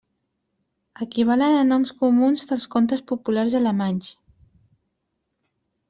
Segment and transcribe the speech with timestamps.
[1.05, 4.13] Equivalen a noms comuns dels contes populars alemanys.